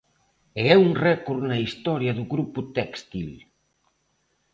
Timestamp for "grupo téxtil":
2.33-3.31